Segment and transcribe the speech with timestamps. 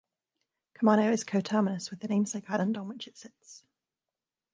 [0.73, 3.63] Camano is coterminous with the namesake island on which it sits.